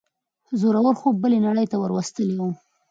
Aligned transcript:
زوره 0.59 0.79
ور 0.85 0.95
خوب 1.01 1.15
بلې 1.23 1.39
نړۍ 1.47 1.65
ته 1.71 1.77
وروستلی 1.79 2.35
وم. 2.39 2.51